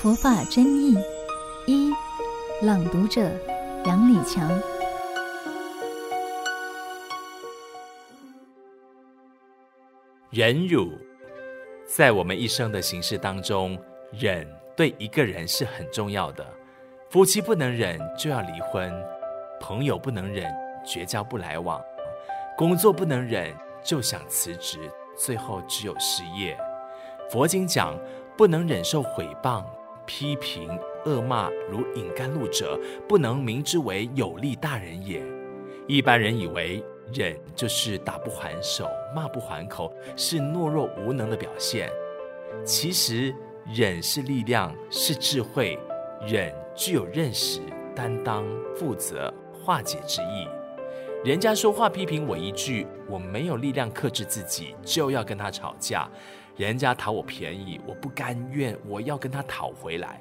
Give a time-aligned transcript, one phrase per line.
[0.00, 0.96] 佛法真义
[1.66, 1.92] 一，
[2.62, 3.20] 朗读者
[3.84, 4.48] 杨礼强。
[10.30, 10.92] 忍辱，
[11.84, 13.76] 在我们一生的行事当中，
[14.12, 16.46] 忍对一个人是很重要的。
[17.10, 18.94] 夫妻不能忍就要离婚，
[19.58, 20.48] 朋友不能忍
[20.86, 21.82] 绝交不来往，
[22.56, 23.52] 工作不能忍
[23.82, 24.78] 就想辞职，
[25.16, 26.56] 最后只有失业。
[27.28, 27.98] 佛经讲，
[28.36, 29.64] 不能忍受毁谤。
[30.08, 30.66] 批评、
[31.04, 35.22] 恶骂如饮甘露者，不能名之为有利大人也。
[35.86, 41.90] 一般人以为忍就是打不还手、骂不还口，是懦弱无能的表现。
[42.64, 43.34] 其实
[43.66, 45.78] 忍是力量，是智慧。
[46.26, 47.60] 忍具有认识、
[47.94, 50.48] 担当、负责、化解之意。
[51.22, 56.08] 人家说话批评我一句，我没有力量克制自己，就要跟他吵架。
[56.58, 60.20] 人家讨我便宜，我不甘愿，我要跟他讨回来。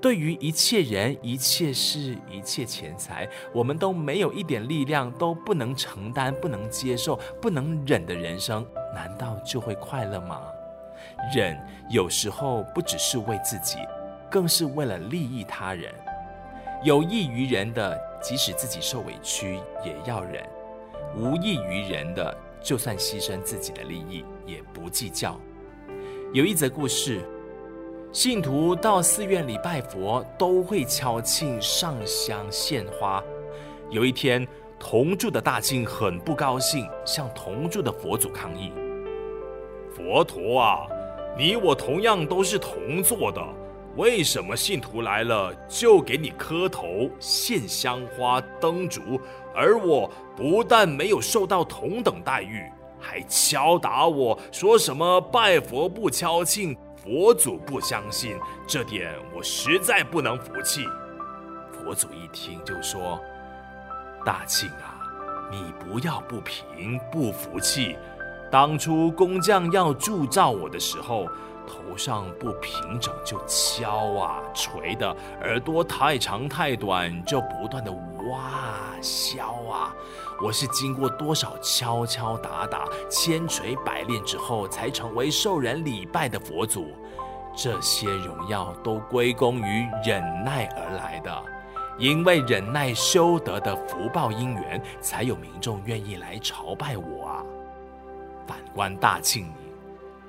[0.00, 10.42] 对于一切人、一切事、一切钱财，我们都没有一点力量，都不能承担、不能接受、不能忍的人生，难道就会快乐吗？
[11.32, 11.56] 忍
[11.88, 13.78] 有时候不只是为自己，
[14.28, 15.94] 更是为了利益他人。
[16.82, 20.42] 有益于人的，即使自己受委屈，也要忍；
[21.16, 25.40] 无益于人的，就算牺牲自己的利益，也不计较。
[26.32, 27.20] 有一则故事，
[28.10, 33.22] 信徒到寺院里拜佛，都会敲磬、上香、献花。
[33.90, 34.46] 有一天，
[34.78, 38.72] 同住的大庆很不高兴，向同住的佛祖抗议
[39.94, 40.86] ：“佛陀啊，
[41.38, 43.40] 你我同样都是同坐的，
[43.96, 49.00] 为什么信徒来了就给你磕头、献香花、灯烛，
[49.54, 52.64] 而我不但没有受到同等待遇？”
[52.98, 60.86] 还敲打我说什么拜佛不敲磬，佛祖不相信，这点我实在不能服气。
[61.70, 63.20] 佛祖一听就说
[64.26, 64.98] ：“大庆啊，
[65.50, 67.96] 你不要不平不服气。
[68.50, 71.28] 当初工匠要铸造我的时候，
[71.66, 78.38] 头上不平整就敲啊锤的，耳朵太长太短就不断的挖
[79.02, 79.40] 削
[79.70, 79.94] 啊。”
[80.42, 86.88] 我是经过多少敲敲打打、千锤百炼之后，才成为受人礼拜的佛祖。
[87.56, 91.42] 这些荣耀都归功于忍耐而来的，
[91.96, 97.42] 因为忍耐修得的福报因缘，才有民众愿意来朝拜我啊。
[98.46, 99.72] 反观大庆你，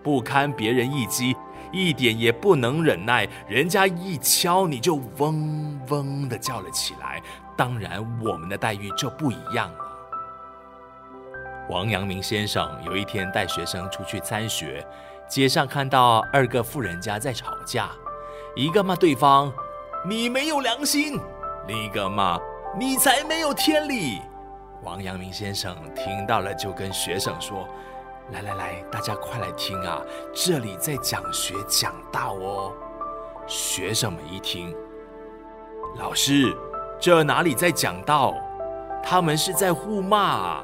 [0.01, 1.35] 不堪别人一击，
[1.71, 7.21] 一点也不能忍耐，人家一敲你就嗡嗡的叫了起来。
[7.55, 9.79] 当然，我们的待遇就不一样了。
[11.69, 14.85] 王阳明先生有一天带学生出去参学，
[15.27, 17.89] 街上看到二个富人家在吵架，
[18.55, 19.51] 一个骂对方
[20.07, 21.19] “你没有良心”，
[21.67, 22.39] 另一个骂
[22.79, 24.21] “你才没有天理”。
[24.83, 27.67] 王阳明先生听到了，就跟学生说
[28.31, 30.01] ：“来来来，大家快来听啊，
[30.33, 32.73] 这里在讲学讲道哦。”
[33.47, 34.75] 学生们一听，
[35.97, 36.53] 老师，
[36.99, 38.33] 这哪里在讲道？
[39.01, 40.61] 他们是在互骂。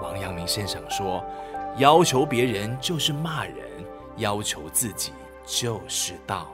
[0.00, 1.24] 王阳明先生说
[1.78, 3.56] ：“要求别人就是骂人，
[4.16, 5.12] 要求自己
[5.44, 6.46] 就是道。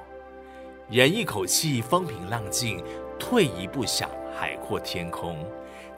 [0.89, 2.83] 忍一口气，风平浪静；
[3.19, 5.45] 退一步想，海阔天空。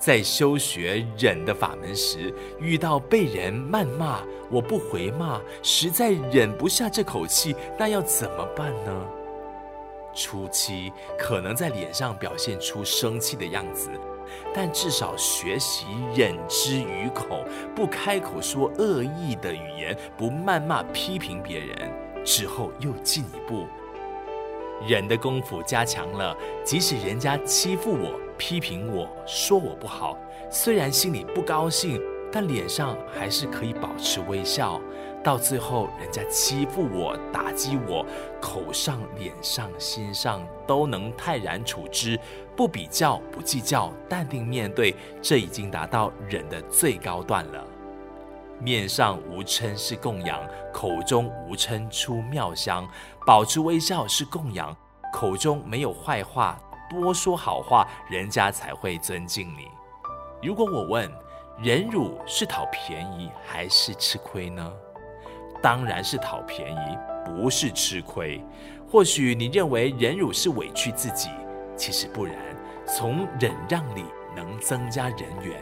[0.01, 9.07] 在修学忍的法门时，遇到被人谩骂，我不回骂，实在忍不下这口气，那要怎么办呢？
[10.15, 13.91] 初期可能在脸上表现出生气的样子。”
[14.55, 17.45] 但至少学习忍之于口，
[17.75, 21.93] 不开口说恶意的语言，不谩骂批评别人。
[22.25, 23.67] 之后又进一步，
[24.89, 30.17] 忍的功夫加强了，即使人家欺负我、批评我说我不好，
[30.51, 32.01] 虽然心里不高兴，
[32.33, 34.81] 但脸上还是可以保持微笑。
[35.23, 38.03] 到最后，人家欺负我、打击我，
[38.41, 42.19] 口上、脸上、心上都能泰然处之，
[42.57, 47.63] 不比较、不计较，淡定面对，这已经达到忍的最高段了。
[48.59, 50.41] 面上无嗔是供养，
[50.73, 52.89] 口中无嗔出妙香，
[53.27, 54.75] 保持微笑是供养，
[55.13, 56.59] 口中没有坏话，
[56.91, 59.69] 多说好话，人家才会尊敬你。
[60.43, 61.09] 如果我问，
[61.63, 64.73] 忍辱是讨便宜还是吃亏呢？
[65.63, 68.45] 当然是讨便宜，不是吃亏。
[68.91, 71.31] 或许你认为忍辱是委屈自己，
[71.77, 72.35] 其实不然。
[72.87, 74.05] 从忍让里
[74.35, 75.57] 能增加人缘、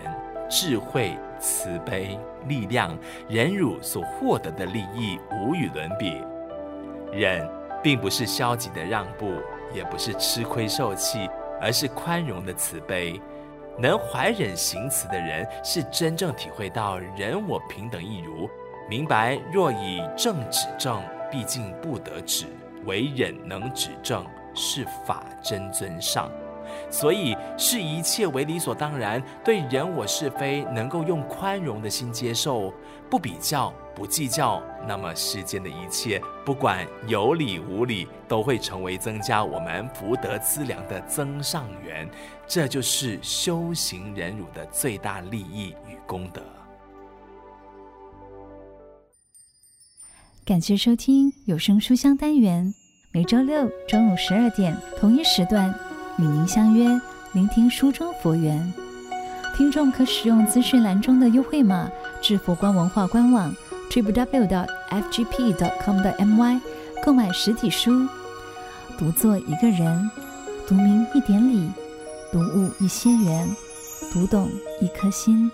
[0.49, 2.97] 智慧、慈悲、力量。
[3.29, 6.23] 忍辱所获得的利益无与伦比。
[7.13, 7.47] 忍
[7.83, 9.35] 并不是消极的让步，
[9.73, 11.29] 也不是吃亏受气，
[11.61, 13.20] 而是宽容的慈悲。
[13.79, 18.49] 能怀忍行慈的人，是真正体会到人我平等一如，
[18.88, 21.00] 明白若以正指正，
[21.31, 22.47] 毕竟不得止；
[22.87, 26.29] 唯忍能指正，是法真尊上。
[26.91, 32.73] 所以视一切为理所当然，对人我是非能够用宽容的心接受，
[33.09, 42.09] 不比较，不计较，那么世间的一切，不管有理无理，都会成为增加我们福德资粮的增上缘。
[42.47, 46.41] 这就是修行忍辱的最大利益与功德。
[50.45, 52.73] 感谢收听有声书香单元，
[53.12, 55.75] 每周六中午十二点同一时段。
[56.19, 56.89] 与您相约，
[57.33, 58.73] 聆听书中佛缘。
[59.56, 61.91] 听众可使用资讯栏中的优惠码
[62.23, 63.53] 至佛光文化官网
[63.90, 66.61] www.fgp.com.my
[67.05, 68.08] 购买实体书。
[68.99, 70.11] 读作一个人，
[70.67, 71.70] 读明一点理，
[72.32, 73.49] 读悟一些缘，
[74.12, 74.50] 读懂
[74.81, 75.49] 一颗心。